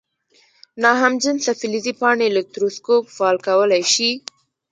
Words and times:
ناهمجنسه 0.83 1.51
فلزي 1.59 1.93
پاڼې 1.99 2.25
الکتروسکوپ 2.29 3.03
فعالیت 3.17 3.43
کولی 3.47 3.81
شي؟ 3.93 4.09